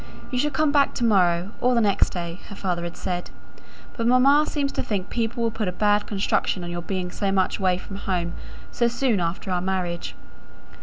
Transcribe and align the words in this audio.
"You 0.31 0.39
shall 0.39 0.49
come 0.49 0.71
back 0.71 0.95
to 0.95 1.03
morrow, 1.05 1.51
or 1.61 1.75
the 1.75 1.79
next 1.81 2.09
day," 2.09 2.39
her 2.49 2.55
father 2.55 2.85
had 2.85 2.97
said. 2.97 3.29
"But 3.95 4.07
mamma 4.07 4.45
seems 4.47 4.71
to 4.71 4.81
think 4.81 5.11
people 5.11 5.43
will 5.43 5.51
put 5.51 5.67
a 5.67 5.71
bad 5.71 6.07
construction 6.07 6.63
on 6.63 6.71
your 6.71 6.81
being 6.81 7.11
so 7.11 7.31
much 7.31 7.59
away 7.59 7.77
from 7.77 7.97
home 7.97 8.33
so 8.71 8.87
soon 8.87 9.19
after 9.19 9.51
our 9.51 9.61
marriage." 9.61 10.15